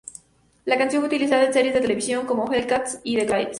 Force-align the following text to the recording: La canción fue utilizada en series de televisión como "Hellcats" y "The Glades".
La 0.65 0.79
canción 0.79 1.03
fue 1.03 1.09
utilizada 1.09 1.45
en 1.45 1.53
series 1.53 1.75
de 1.75 1.81
televisión 1.81 2.25
como 2.25 2.51
"Hellcats" 2.51 2.99
y 3.03 3.17
"The 3.17 3.25
Glades". 3.25 3.49